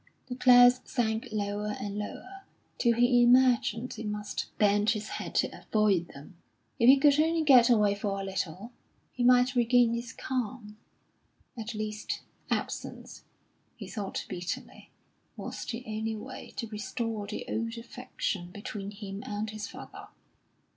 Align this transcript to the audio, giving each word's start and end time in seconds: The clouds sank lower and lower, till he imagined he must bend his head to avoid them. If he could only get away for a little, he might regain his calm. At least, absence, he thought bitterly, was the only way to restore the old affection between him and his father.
The 0.29 0.35
clouds 0.35 0.81
sank 0.85 1.27
lower 1.31 1.75
and 1.79 1.95
lower, 1.95 2.41
till 2.79 2.95
he 2.95 3.21
imagined 3.21 3.93
he 3.93 4.03
must 4.03 4.47
bend 4.57 4.89
his 4.89 5.09
head 5.09 5.35
to 5.35 5.55
avoid 5.61 6.07
them. 6.07 6.37
If 6.79 6.87
he 6.89 6.97
could 6.97 7.19
only 7.19 7.43
get 7.43 7.69
away 7.69 7.93
for 7.93 8.19
a 8.19 8.23
little, 8.23 8.71
he 9.11 9.23
might 9.23 9.53
regain 9.53 9.93
his 9.93 10.11
calm. 10.11 10.75
At 11.55 11.75
least, 11.75 12.21
absence, 12.49 13.25
he 13.75 13.87
thought 13.87 14.25
bitterly, 14.27 14.89
was 15.37 15.63
the 15.65 15.83
only 15.85 16.15
way 16.15 16.53
to 16.55 16.67
restore 16.69 17.27
the 17.27 17.45
old 17.47 17.77
affection 17.77 18.49
between 18.49 18.89
him 18.89 19.21
and 19.23 19.51
his 19.51 19.67
father. 19.67 20.07